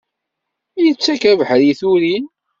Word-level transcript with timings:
Yettak 0.83 1.21
abeḥri 1.31 1.65
i 1.71 1.73
turin! 1.79 2.25